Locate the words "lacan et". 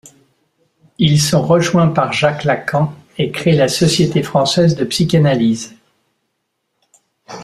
2.43-3.31